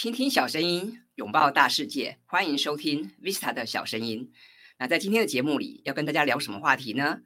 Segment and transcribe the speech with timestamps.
[0.00, 4.32] 倾听小声音，拥抱大世界，欢迎收听 Vista 的小声音。
[4.78, 7.20] 那在今天的节目里，要跟大家聊什么话题呢？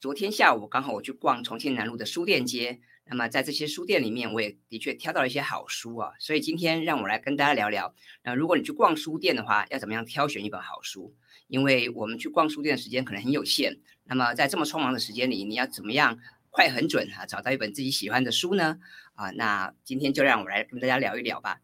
[0.00, 6.12] 昨天下午刚好我去逛重庆南路的书店街，那么在这些书店里面，我也的确挑到了一些好书啊。
[6.18, 11.14] 所以今天让我来跟大家聊聊，那如果你去逛书店的话，要怎么样挑选一本好书？
[11.48, 18.78] 因为我们去逛书店的时间可能很有限，那么在这么匆忙的时间里，你要怎么样快很准啊找到一本自己喜欢的书呢？
[19.16, 21.60] 啊，那今天就让我来跟大家聊一聊吧。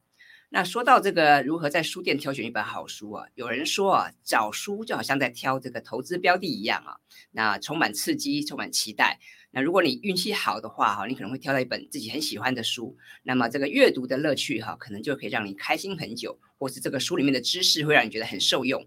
[0.55, 6.99] 那说到这个如何在书店挑选一本好书啊，有人说啊，找书就好像在挑这个投资标的一样啊，
[7.31, 9.19] 那充满刺激，充满期待。
[9.51, 18.87] 那如果你运气好的话哈，你可能会挑到一本自己很喜欢的书，那么这个阅读的乐趣哈，可能就可以让你开心很久，或是这个书里面的知识会让你觉得很受用。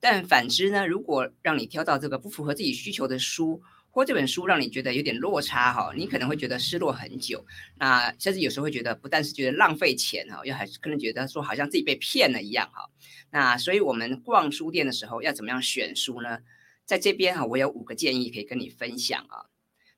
[0.00, 3.62] 但反之呢，如果让你挑到这个不符合自己需求的书，
[3.94, 7.46] 或这本书让你觉得有点落差哈，你可能会觉得失落很久。
[7.78, 12.90] 那甚至有时候会觉得，不但是觉得浪费钱哈，又还可能觉得说好像自己被骗了一样哈。
[13.30, 16.40] 那所以我们逛书店的时候要怎么样选书呢？
[16.84, 19.46] 在这边哈，我有五个建议可以跟你分享啊。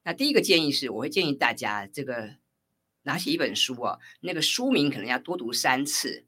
[0.05, 2.35] 那第一个建议是，我会建议大家这个
[3.05, 6.27] 拿起一本书啊，那个书名可能要多读三次。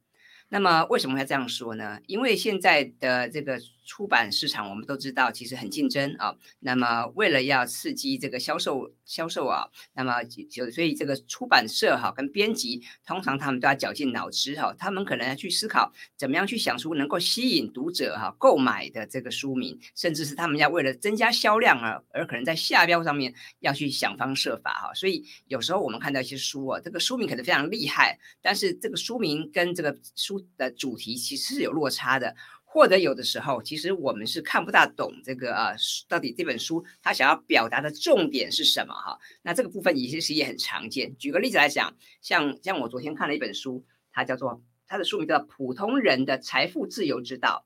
[0.49, 2.01] 那么为什么要这样说呢？
[2.07, 3.61] 因为现在的这个。
[3.89, 6.37] 出版市场我们都知道，其实很竞争啊。
[6.61, 24.93] 那么为了要刺激这个销售销售啊，那么就所以这个出版社哈跟编辑，通常他们都要绞尽脑汁哈，他们可能要去思考怎么样去想出能够吸引读者哈购买的这个书名，甚至是他们要为了增加销量而而可能在下标上面要去想方设法哈。
[24.93, 32.37] 所以有时候我们看到一些书啊，这个书名可能非常厉害，但是这个书名跟这个书的主题其实是有落差的。
[32.71, 35.73] 或者有的时候，其实我们是看不大懂这个啊，
[36.07, 39.19] 到底这本书它想要表达的重点是什么哈？
[39.43, 41.17] 那这个部分其实也很常见。
[41.17, 47.65] 举个例子来讲，像像我昨天看了一本书，它叫做它的书名叫《普通人的财富自由之道》。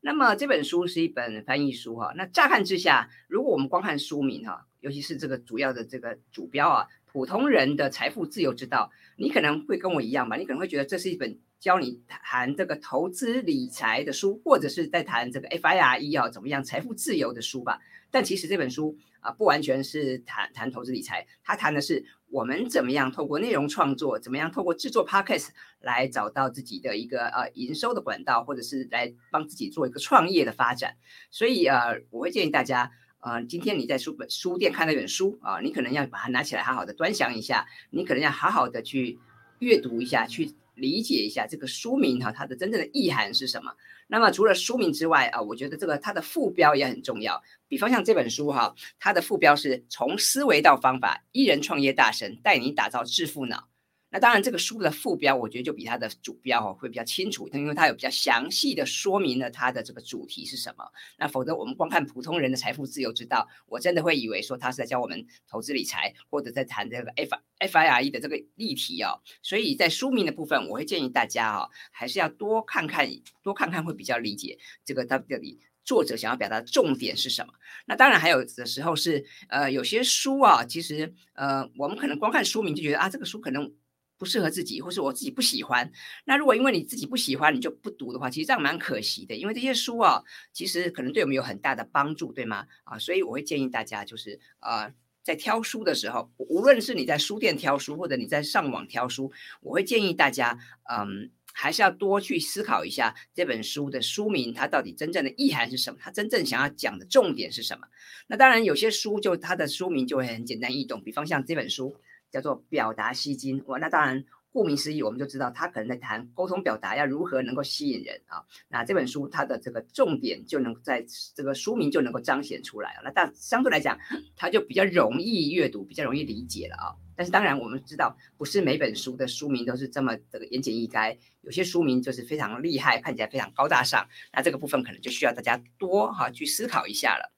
[0.00, 2.12] 那么这本书是一本翻译书哈。
[2.16, 10.36] 那乍看之下，如果我们光看书名哈，尤其是这个主要的这个主标啊，《普通人的财富自由之道》，你可能会跟我一样吧？
[10.36, 11.38] 你可能会觉得这是一本。
[11.60, 17.80] 教你谈这个投资理财的书，或者是在谈这个 FIRE 啊怎么样财富自由的书吧。
[18.12, 25.48] 但其实这本书啊不完全是谈谈投资理财，它谈的是我们怎么样透过内容创作，怎么样透过制作 Podcast
[25.80, 30.96] 来找到自己的一个呃营收的管道，或者是来帮自己做一个创业的发展。
[31.30, 32.90] 所以呃，我会建议大家，
[33.20, 39.18] 呃，今天你在书本书店看到一本书啊，你可能要把它拿起来好好的端详一下，你可能要好好的去
[39.60, 40.54] 阅读一下，去。
[40.78, 43.72] 理解一下这个书名哈，它的真正的意涵是什么？
[44.06, 47.42] 那么除了书名之外啊，我觉得这个它的副标也很重要。
[47.68, 53.67] 比方像这本书哈，它的副标是从思维到方法，一人创业大神带你打造致富脑。
[54.10, 60.84] 那当然，这个书的副标，我觉得就比它的主标哦会比较清楚，因为它有比较详细的说明了它的这个主题是什么。
[61.18, 69.20] 那否则我们光看普通人的财富自由之道，我真的会以为说他是在教我们投资理财，或者在谈这个 F F I R E 的这个例题哦。
[69.42, 73.06] 所以在书名的部分，我会建议大家哈，还是要多看看，
[73.42, 77.52] 多看看会比较理解这个到底作者想要表达的重点是什么。
[77.84, 83.70] 那当然还有的时候是呃有些书啊，其实呃我们可能光看书名就觉得啊这个书可能。
[84.18, 85.90] 不适合自己，或是我自己不喜欢。
[86.24, 89.34] 那如果因为你自己不喜欢，你就不读的话，其实这样蛮可惜的。
[89.36, 92.66] 因为这些书啊，其实可能对我们有很大的帮助，对吗？
[92.84, 94.92] 啊，所以我会建议大家，就是呃，
[95.22, 99.30] 在挑书的时候，无论是你在书店挑书，或者你在上网挑书，
[99.60, 100.58] 我会建议大家，
[100.90, 107.86] 嗯，还是要多去思考一下这本书的书名，它到底真正的意涵是什么，它真正想要讲的重点是什么。
[108.26, 111.96] 那当然，有些书就它的书名就会很简单易懂，比方像这本书。
[112.30, 118.42] 叫做表达吸睛哇，那当然顾名思义，我们就知道他可能在谈沟通表达要如何能够吸引人啊。
[118.68, 123.02] 那这本书它的这个重点就能在这个书名就能够彰显出来了。
[123.04, 123.98] 那但相对来讲，
[124.36, 126.96] 它就比较容易阅读，比较容易理解了啊。
[127.14, 134.08] 但是当然我们知道，不是每本书的书名都是这么这个言简意赅，有些书名就是非常厉害，看起来非常高大上。
[134.32, 137.32] 那这个部分可能就需要大家多哈去思考一下了。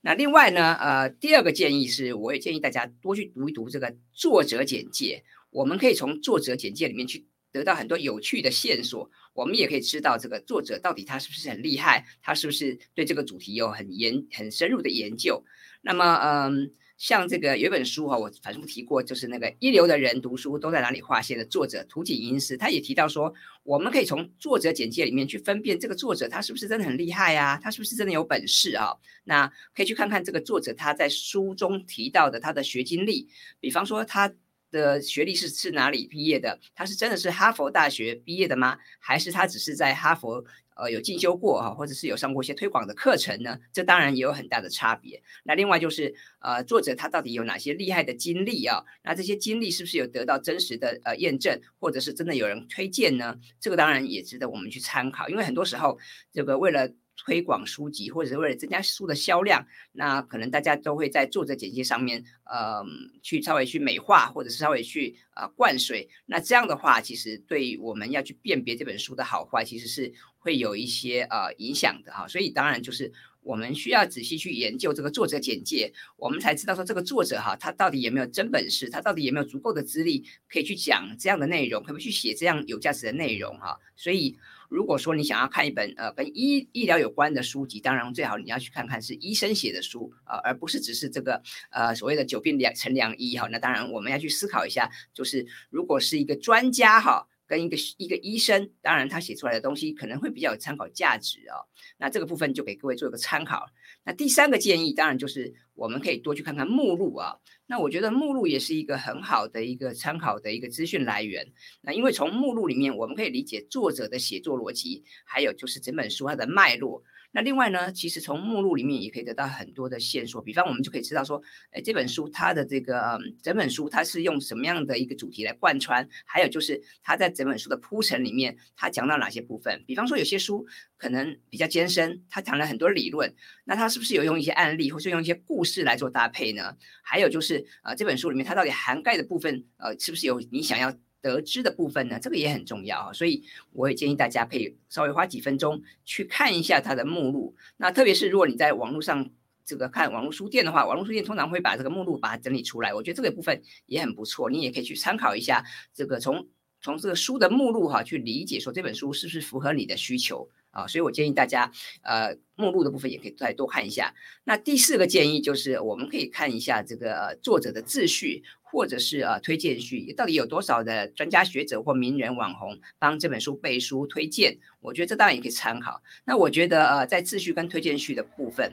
[0.00, 5.24] 那另外呢，呃，第二个建议是，我也建议大家多去读一读这个作者简介。
[5.50, 15.44] 我们可以从作者简介里面去得到很多有趣的线索，我们也可以知道这个作者到底他是不是很厉害，他是不是对这个主题有很研很深入的研究。
[15.82, 16.72] 那么，嗯。
[17.00, 23.32] 像这个有一本书哈，我反复提过，就是那个一流的人读书都在哪里划线的作者图景英师，他也提到说，
[23.62, 28.92] 我们可以从作者简介里面去分辨这个作者他是不是真的很厉害啊，他是不是真的有本事啊？
[29.24, 33.26] 那可以去看看这个作者他在书中提到的他的学经历，
[33.60, 34.30] 比方说他
[34.70, 36.58] 的学历是是哪里毕业的？
[36.74, 38.78] 他是真的是哈佛大学毕业的吗？
[38.98, 40.44] 还是他只是在哈佛
[40.76, 43.58] 呃有进修过哈，或者是有上过一些推广的课程呢？
[43.72, 45.22] 这当然也有很大的差别。
[45.44, 48.84] 那另外就是呃作者他到底有哪些厉害的经历啊？
[49.02, 53.36] 那这些经历是不是有得到真实的呃验证，或者是真的有人推荐呢？
[53.60, 55.98] 这个当然也值得我们去参考，因为很多时候
[56.32, 56.90] 这个为了
[57.22, 62.82] 推广书籍，或者是为了增加书的销量，那可能大家都会在作者简介上面，呃，
[63.22, 66.08] 去稍微去美化，或者是稍微去呃灌水。
[66.24, 72.26] 那这样的话，其实对我们要去辨别这本书的好坏，其实是会有一些呃影响的哈。
[72.26, 83.78] 所以当然就是我们需要仔细去研究这个作者简介，我们才知道说这个作者哈，他到底有没有真本事，他到底有没有足够的资历可以去讲这样的内容，可不可以去写这样有价值的内容哈。
[83.96, 84.36] 所以。
[84.70, 91.42] 如果说你想要看一本呃跟医医疗有关的书籍，当然最好你要去看看是医生写的书啊，而不是只是这个
[91.72, 93.48] 呃所谓的久病良成良医哈。
[93.50, 97.26] 那当然我们要去思考一下，就是如果是一个专家哈。
[97.50, 101.66] 跟一个一个医生，当然他写出来的东西可能会比较有参考价值哦。
[101.98, 103.66] 那这个部分就给各位做一个参考。
[104.04, 107.38] 那第三个建议，当然就是我们可以多去看看目录啊。
[107.66, 111.52] 那我觉得目录也是一个很好的一个参考的一个资讯来源。
[111.82, 117.02] 那因为从目录里面，我们可以理解作者的写作逻辑，还有就是整本书它的脉络。
[117.32, 121.40] 那另外呢，其实从目录里面也可以得到很多的线索，比方我们就可以知道说，
[121.70, 129.82] 哎，这本书它的这个整本书它是用什么样的一个主题来贯穿，还有就是它在整本书的铺陈里面，它讲到哪些部分？
[129.86, 130.66] 比方说有些书
[130.96, 133.32] 可能比较艰深，它讲了很多理论，
[133.64, 136.76] 那它是不是有用一些案例，或是用一些故事来做搭配呢？
[137.02, 140.92] 还有就是呃，这本书里面它到底涵盖的部分，呃，是不是有你想要？
[141.22, 147.54] 得知的部分呢，这个也很重要啊，所以我也建议大家可以稍微花几分钟去看一下它的目录。
[147.76, 149.30] 那特别是如果你在网络上
[149.64, 155.64] 这个看网络书店的话，网络书店通常会把这个目录把它整理出来，我觉得这个部分也很不错，你也可以去参考一下。
[155.94, 156.48] 这个从
[156.80, 161.70] 从这个书的目录哈去理解说这本书是不是符合你的需求啊，所以我建议大家
[162.02, 164.14] 呃目录的部分也可以再多看一下。
[164.44, 168.42] 那第四个建议就是我们可以看一下这个作者的自序。
[168.70, 174.56] 或者是呃推荐序，到底有多少的专家学者或名人网红帮这本书背书推荐？
[174.80, 176.00] 我觉得这当然也可以参考。
[176.24, 178.72] 那我觉得呃在自序跟推荐序的部分，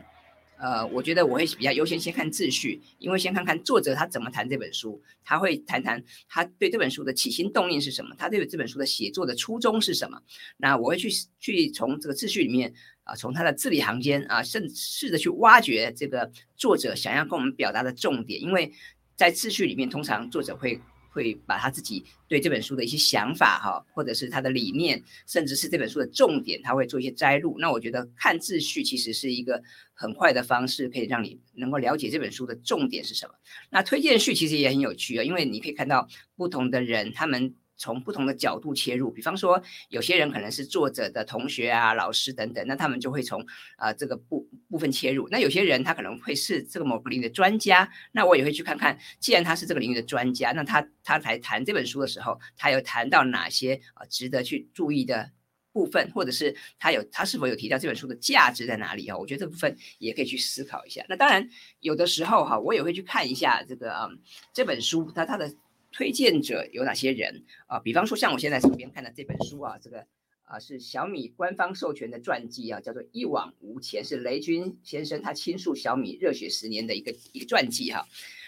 [0.60, 10.22] 呃，我觉得我会比较优先先看自序，因为先看看作者他怎么谈这本书，他会谈谈他对这本书的起心动念是什么，他对这本书的写作的初衷是什么。
[10.58, 11.10] 那我会去
[11.40, 12.74] 去从这个自序里面
[13.04, 18.72] 啊，从他的字里行间啊，甚试着去挖掘这个作者想要跟我们表达的重点，因为。
[19.18, 20.80] 在自序里面，通常作者会
[21.10, 27.58] 会把他自己对这本书的一些想法哈，或者是他的理念，甚至是这本书的重点，他会做一些摘录。
[27.60, 29.62] 那我觉得看自序其实是一个
[29.94, 33.34] 很快的方式，可以让你能够了解这本书的重点是什么。
[33.72, 37.56] 那推荐序其实也很有趣啊，因为你可以看到不同的人他们。
[37.78, 43.46] 从不同的角度切入，比方说，有些人可能是作者的同学啊、老师等等，那他们就会从
[43.78, 45.28] 啊这个部部分切入。
[45.30, 55.32] 那有些人他可能会是这个某个领域的专家，那我也会去看看，既然他是这个领域的专家，那他他来谈这本书的时候，他有谈到哪些啊值得去注意的
[55.72, 59.16] 部分，或者是他有他是否有提到这本书的价值在哪里啊？
[59.16, 61.06] 我觉得这部分也可以去思考一下。
[61.08, 61.48] 那当然，
[61.82, 64.10] 有的时候哈，我也会去看一下这个啊
[64.52, 65.54] 这本书，它它的。
[65.92, 67.80] 推荐者有哪些人啊？
[67.80, 70.06] 比方说，像我现在手边看的这本书啊，这个
[70.44, 78.06] 啊是小米官方授权的传记啊，叫做《一往无前》，是雷军先生他倾诉小米热血十年的一个一个传记哈。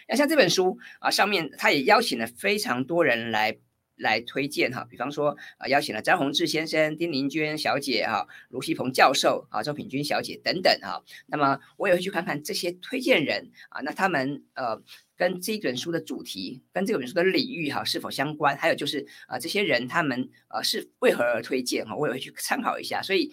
[0.07, 3.57] 那像这本书啊，上面他也邀请了非常多人来
[3.99, 11.03] 来推荐哈，比方说啊，邀请了张宏志先生、丁玲娟小姐哈、卢锡鹏教授啊、周品君小姐等等哈。
[11.27, 14.81] 那么我也会去看看这些推荐人啊，那他们呃。
[15.19, 18.55] 跟这本书的主题，跟这本书的领域哈是否相关？
[18.55, 21.93] 还有就是啊，这些人他们呃是为何而推荐哈？
[21.93, 23.29] 我也会去参考一下，所以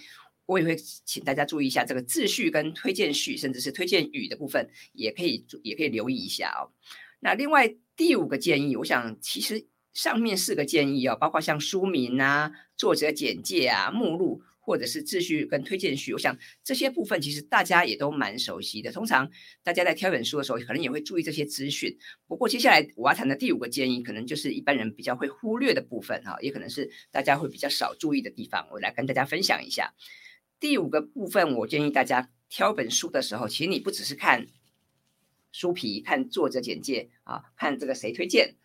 [0.46, 6.74] 我也会请大家注意一下这个自序跟推荐序，甚至是推荐语的部分，也可以也可以留意一下哦。
[7.20, 9.64] 那另外第五个建议，我想其实
[9.96, 14.42] 上面四个建议哦，包括像书名啊、作者简介啊、目录。
[14.66, 18.90] 或者是秩序跟推荐序，我想这些部分其实大家也都蛮熟悉的。
[18.90, 19.30] 通常
[19.62, 21.96] 大家在挑本书的时候，可能也会注意这些资讯。
[22.26, 28.66] 不过接下来我要谈的第五个建议，可能就是一般人比较会忽略的部分哈，也可能是大家会比较少注意的地方。
[28.72, 29.94] 我来跟大家分享一下。
[30.58, 34.48] 第五个部分，我建议大家挑本书的时候，其实你不只是看
[35.52, 38.56] 书皮、看作者简介啊，看这个谁推荐，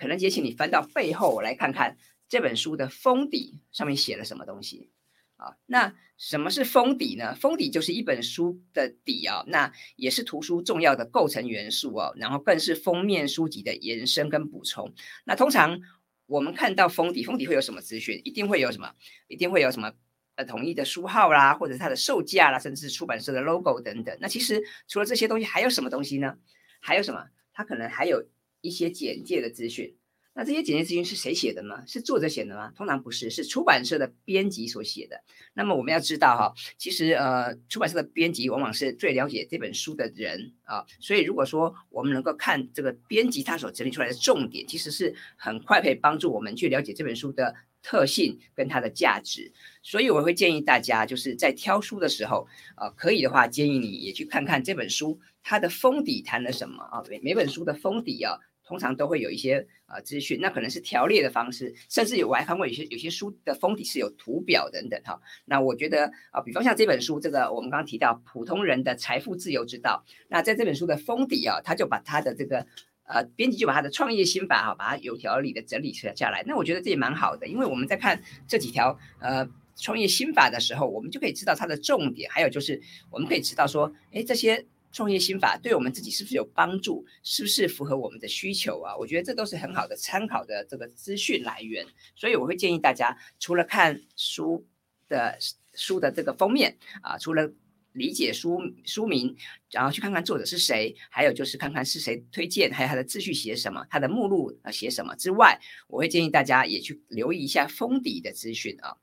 [0.00, 4.90] 可能也请你翻到背后来看看这本书的封底上面写了什么东西。
[5.36, 5.56] 啊。
[5.66, 7.34] 那什么是封底呢？
[7.34, 14.92] 封底就是一本书的底啊，那也是图书重要的构成元素哦，然后更是封面书籍的延伸跟补充。
[15.24, 15.78] 那通常
[16.26, 18.20] 我们看到封底，封底会有什么资讯？
[18.24, 18.94] 一定会有什么？
[19.28, 19.92] 一定会有什么？
[20.36, 24.16] 呃，统一的书号啦，或者它的售价啦，甚至出版社的 logo 等等。
[24.20, 26.38] 那其实除了这些东西，还有什么东西呢？
[26.80, 27.26] 还有什么？
[27.52, 28.24] 它可能还有
[28.60, 29.96] 一些简介的资讯。
[30.32, 31.82] 那这些简介资讯是谁写的呢？
[31.88, 32.72] 是作者写的吗？
[32.76, 35.22] 通常不是，是出版社的编辑所写的。
[35.54, 47.52] 那么我们要知道哈，其实呃，出版社的编辑往往是最了解这本书的人啊，所以如果说我们能够看这个编辑他所整理出来的重点，其实是很快可以帮助我们去了解这本书的
[47.82, 49.52] 特性跟它的价值。
[49.82, 58.38] 所以我会建议大家，就是在挑书的时候，呃，可以的话，建议你也去看看这本书它的封底谈了什么啊，每每本书的封底啊。
[58.70, 65.20] 通常都会有一些呃资讯，那可能是条列的方式，甚至有我还看过有些有些书的封底是有图表等等哈。
[65.44, 72.64] 那我觉得啊，比方像这本书，这个我们刚刚提到普通人的财富自由之道，那在这本书的封底啊，他就把他的这个
[73.02, 76.44] 呃编辑就把他的创业心法哈，把它有条理的整理下来。
[76.46, 84.64] 那我觉得这也蛮好的，因为我们在看这几条呃创业心法的时候，我们就可以知道它的重点，还有就是我们可以知道说，哎这些。
[84.92, 87.04] 创业心法对我们自己是不是有帮助？
[87.22, 88.96] 是不是符合我们的需求啊？
[88.96, 91.86] 我觉得这都是很好的参考的这个资讯来源。
[92.14, 94.66] 所以我会建议大家，除了看书
[95.08, 95.38] 的
[95.74, 97.52] 书的这个封面啊，除了
[97.92, 99.36] 理解书书名，
[99.70, 108.96] 然后去看看作者是谁，还有就是看看是谁推荐，还有他的自序写什么，他的目录啊写什么之外，我会建议大家也去留意一下封底的资讯啊。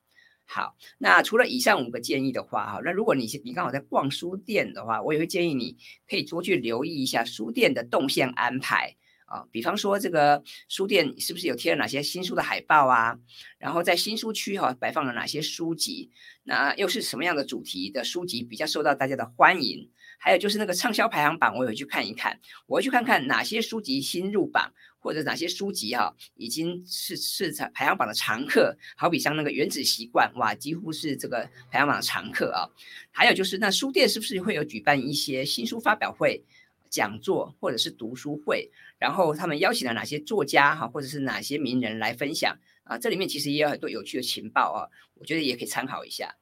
[0.50, 5.76] 好，那除了以上五个建议的话，哈，那如果你你刚好在逛书店的话，我也会建议你
[6.10, 13.20] 可以多去留意一下书店的动线安排啊，比方说这个书店是不是有贴了哪些新书的海报啊？
[13.60, 16.12] 然后在新书区哈摆放了哪些书籍？
[16.44, 19.92] 那又是什么样的主题的书籍比较受到大家的欢迎？
[20.18, 24.74] 还有就是那个畅销排行榜，我有去看一看，我会去看看哪些书籍新入榜。
[25.00, 32.68] 或者哪些书籍哈已经是是排行榜的常客，好比像那个《原子习惯》哇，几乎是这个排行榜的常客啊。
[33.12, 36.44] 还有就是那书店是不是会有举办一些新书发表会、
[36.90, 38.70] 讲座或者是读书会？
[38.98, 42.98] 然后他们邀请了哪些作家哈，或者是哪些名人来分享啊？
[42.98, 44.80] 这里面其实也有很多有趣的情报啊，
[45.14, 46.36] 我觉得也可以参考一下。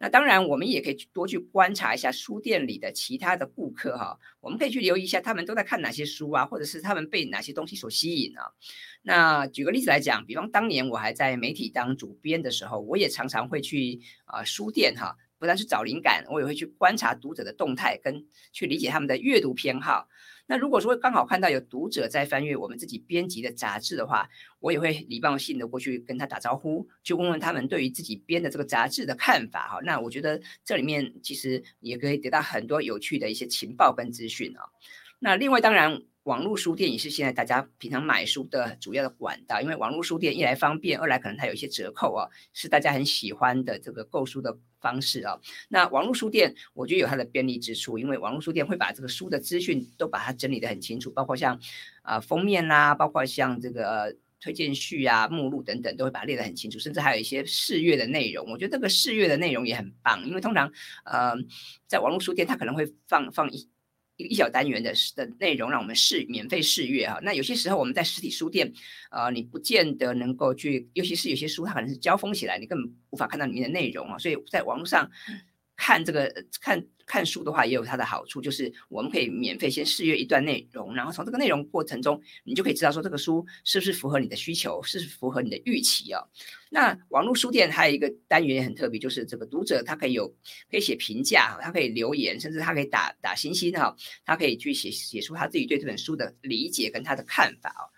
[0.00, 8.52] 那当然，我们也可以多去观察一下书店里的其他的顾客哈，我们可以去留意一下他们都在看哪些书啊，或者是他们被哪些东西所吸引啊。
[9.02, 20.08] 那举个例子来讲，比方当年我还在媒体当主编的时候，我也常常会去啊书店哈，不但是找灵感，我也会去观察读者的动态，跟去理解他们的阅读偏好。
[20.46, 24.28] 那如果说刚好看到有读者在翻阅我们自己编辑的杂志的话，
[24.60, 29.78] 我也会礼貌性的过去跟他打招呼，去问问他们对于自己编的这个杂志的看法哈。
[29.84, 34.64] 那我觉得这里面其实也可以得到很多有趣的一些情报跟资讯啊。
[35.18, 36.02] 那另外当然。
[36.28, 45.40] 网络书店也是现在大家平常买书的主要的管道，因为网络书店一来方便，二来可能它有一些折扣啊，是大家很喜欢的这个购书的方式啊。
[45.70, 51.58] 那网络书店我觉得有它的便利之处，因为网络书店会把这个书的资讯都把它整理的很清楚，包括像
[52.02, 58.52] 啊封面啦，包括像这个推荐序啊、目录等等，都会把它列得很清楚，甚至还有一些试阅的内容。
[58.52, 60.70] 我觉得这个试阅的内容也很棒，因为通常
[61.06, 61.32] 呃
[61.86, 63.66] 在网络书店它可能会放放一。
[64.18, 67.18] 一小单元的的内容，让我们试免费试阅哈。
[67.22, 68.70] 那有些时候我们在实体书店，
[69.10, 74.18] 呃，你不见得能够去，尤其是有些书它可能是胶封起来，你根本无法看到里面的内容啊。
[74.18, 75.08] 所以在网络上
[75.78, 76.30] 看这个
[76.60, 76.84] 看。
[77.10, 86.28] 看书的话也有它的好处，就是我们可以免费先试阅一段内容，然后从这个内容过程中，你就可以知道说这个书是不是符合你的需求，是符合你的预期哦。
[86.68, 90.28] 那网络书店还有一个单元也很特别，就是这个读者他可以有
[90.70, 97.88] 可以写评价，他可以留言，甚至他可以打打星星哈，他可以去写写出他自己对这本书的理解跟他的看法哦。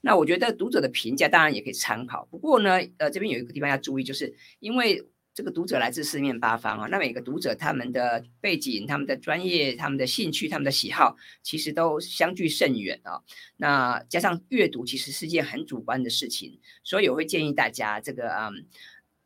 [0.00, 5.04] 那我觉得读者的评价当然也可以参考，不过呢，呃，这边有一个地方要注意，就是因为。
[5.40, 13.22] 这个读者来自四面八方啊，那每个读者他们的背景、他们的专业、他们的兴趣、他们的喜好，其实都相距甚远啊。
[13.56, 18.66] 那加上阅读其实是件很主观的事情，所以我会建议大家，这个嗯，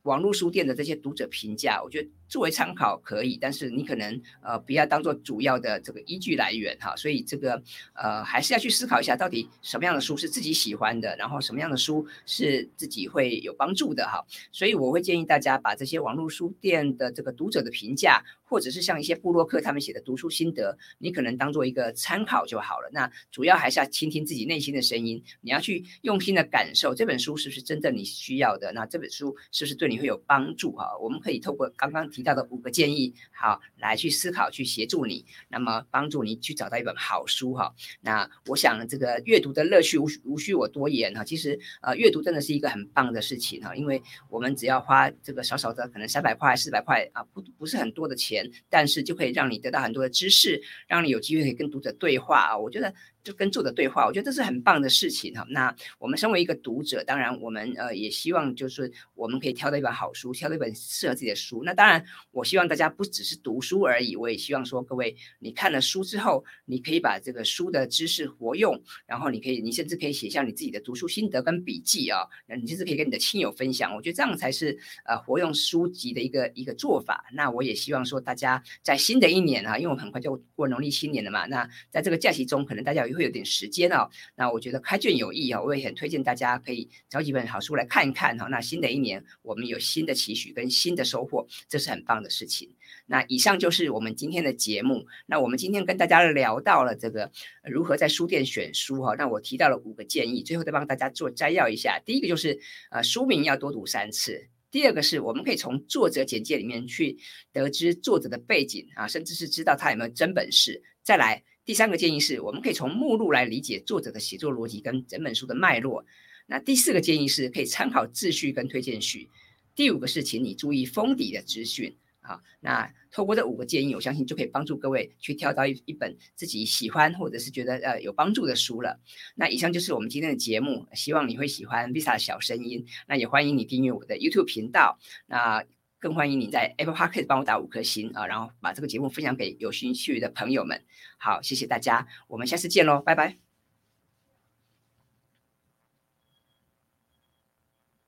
[0.02, 6.96] 网络书店的这些读者评价，我觉得作为参考可以，但是你可能呃不要当做主要的这个依据来源哈。
[6.96, 7.62] 所以这个
[7.92, 14.20] 呃还是要去思考一下，到底什么样的书是自己喜欢的，然后什么样的书是自己会有帮助的哈。
[14.50, 18.24] 所以我会建议大家把这些网络书店的这个读者的评价。
[18.46, 22.88] 或者是像一些布洛克他们写的读书心得，你可能当做一个参考就好了。
[22.92, 28.70] 那主要还是要倾听自己内心的声音，你要去用心的感受这本书是不是真正你需要的。
[28.72, 30.70] 那这本书是不是对你会有帮助？
[30.76, 37.54] 哈，我们可以透过刚刚提到的五个建议，好来去思考，去协助你，那么帮助你去找到一本好书。
[37.54, 41.22] 哈，那我想这个阅读的乐趣无无需我多言哈。
[41.22, 48.50] 其实呃，阅读真的是一个很棒的事情哈，因为我们只要花这个少少的可能三百块、四百块啊，不不是很多的钱。
[48.70, 52.56] 但是就可以让你得到很多的知识，让你有机会可以跟读者对话啊！
[52.56, 52.94] 我觉得。
[53.24, 55.44] 就跟作者对话，我觉得这是很棒的事情哈。
[55.48, 61.62] 那我们身为一个读者，当然我们呃也希望就是我们可以挑到一本好书，挑到一本适合自己的书。
[61.64, 72.20] 那当然，我希望大家不只是读书而已，我也希望说各位，你看了书之后，你可以把这个书的知识活用，然后你可以，你甚至可以写下你自己的读书心得跟笔记啊。
[72.46, 73.96] 那你甚至可以跟你的亲友分享。
[73.96, 77.24] 我觉得这样才是呃活用书籍的一个一个做法。
[77.32, 81.46] 那我也希望说大家在新的一年啊，因为我很快就过农历新年了嘛。
[81.46, 83.13] 那在这个假期中，可能大家有。
[83.14, 88.46] 会有点时间哦，那我觉得开卷有益啊，我也很推荐大家可以找几本好书来看一看哈。
[88.48, 92.74] 那新的一年，我们有新的期许跟新的收获，这是很棒的事情。
[93.06, 95.06] 那以上就是我们今天的节目。
[95.26, 97.30] 那我们今天跟大家聊到了这个
[97.64, 99.14] 如何在书店选书哈。
[99.16, 102.00] 那我提到了五个建议，最后再帮大家做摘要一下。
[102.04, 102.58] 第一个就是
[102.90, 104.48] 呃书名要多读三次。
[104.70, 107.16] 第二个是我们可以从作者简介里面去
[107.52, 110.82] 得知作者的背景啊，甚至是知道他有没有真本事。
[111.02, 111.44] 再来。
[111.64, 116.04] 第三个建议是，我们可以从目录来理解作者的写作逻辑跟整本书的脉络。
[116.46, 119.30] 那第四个建议是可以参考自序跟推荐序。
[119.74, 121.96] 第五个是，请你注意封底的资讯。
[122.20, 128.98] 好，那透过这五个建议，我相信就可以帮助各位去挑到一一本自己喜欢或者是觉得呃有帮助的书了。
[129.34, 132.86] 那以上就是我们今天的节目，希望你会喜欢 Visa 的小声音。
[133.08, 134.98] 那也欢迎你订阅我的 YouTube 频道。
[135.26, 135.64] 那
[136.04, 140.84] 更欢迎你在 Apple Podcast 帮我打五颗星啊，然后把这个节目分享给有兴趣的朋友们。
[141.16, 143.43] 好，谢谢大家，我们下次见喽，拜拜。